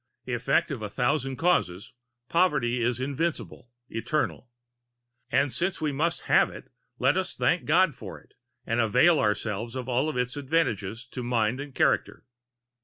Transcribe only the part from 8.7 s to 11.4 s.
avail ourselves of all its advantages to